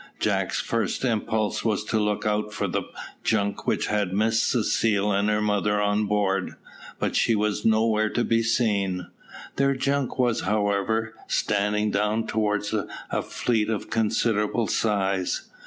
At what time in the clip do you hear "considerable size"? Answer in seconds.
13.91-15.47